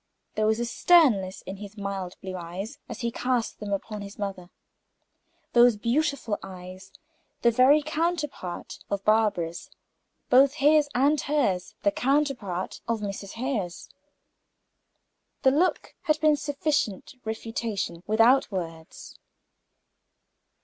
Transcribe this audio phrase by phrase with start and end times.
[0.33, 4.17] There was a sternness in his mild blue eyes as he cast them upon his
[4.17, 4.49] mother.
[5.53, 6.91] Those beautiful eyes
[7.43, 9.69] the very counterpart of Barbara's,
[10.27, 13.33] both his and hers the counterpart of Mrs.
[13.33, 13.89] Hare's.
[15.43, 19.19] The look had been sufficient refutation without words.